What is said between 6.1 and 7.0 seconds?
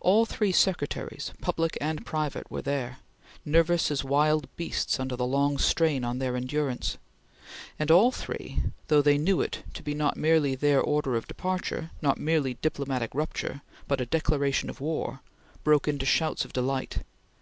their endurance